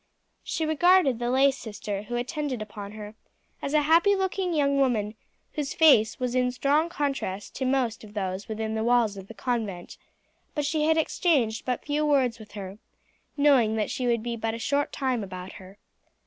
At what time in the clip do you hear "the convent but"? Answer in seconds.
9.27-10.65